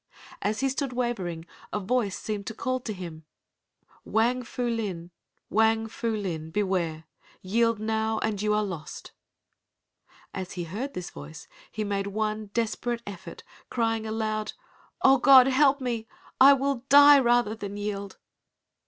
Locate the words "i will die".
16.39-17.19